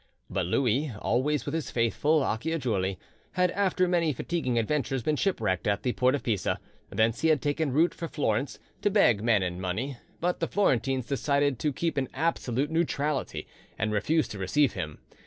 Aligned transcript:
But 0.31 0.47
Louis, 0.47 0.91
always 0.99 1.45
with 1.45 1.53
his 1.53 1.69
faithful 1.69 2.21
Acciajuoli, 2.21 2.97
had 3.33 3.51
after 3.51 3.87
many 3.87 4.13
fatiguing 4.13 4.57
adventures 4.57 5.03
been 5.03 5.15
shipwrecked 5.15 5.67
at 5.67 5.83
the 5.83 5.93
port 5.93 6.15
of 6.15 6.23
Pisa; 6.23 6.59
thence 6.89 7.21
he 7.21 7.27
had 7.27 7.39
taken 7.39 7.71
route 7.71 7.93
for 7.93 8.07
Florence, 8.07 8.57
to 8.81 8.89
beg 8.89 9.21
men 9.23 9.43
and 9.43 9.61
money; 9.61 9.97
but 10.19 10.39
the 10.39 10.47
Florentines 10.47 11.05
decided 11.05 11.59
to 11.59 11.71
keep 11.71 11.97
an 11.97 12.09
absolute 12.15 12.71
neutrality, 12.71 13.45
and 13.77 13.91
refused 13.91 14.31
to 14.31 14.39
receive 14.39 14.73
him. 14.73 14.97